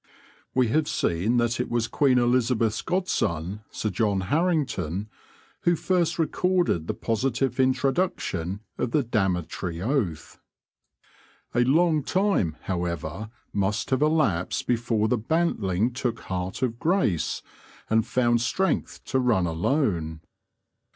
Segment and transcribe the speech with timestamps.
[0.55, 5.09] We have seen that it was Queen Elizabeth's godson Sir John Harington,
[5.59, 10.39] who first recorded the positive introduction of the damnatory oath.
[11.53, 17.43] A long time, however, must have elapsed before the bantling took heart of grace
[17.87, 20.21] and found strength to run alone.